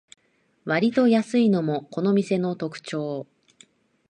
[0.65, 3.27] わりと安いのもこの店の特長